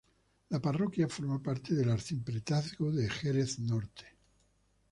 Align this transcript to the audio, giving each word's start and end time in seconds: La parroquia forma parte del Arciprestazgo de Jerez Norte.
La 0.49 0.59
parroquia 0.59 1.07
forma 1.07 1.37
parte 1.37 1.75
del 1.75 1.91
Arciprestazgo 1.91 2.91
de 2.91 3.07
Jerez 3.07 3.59
Norte. 3.59 4.05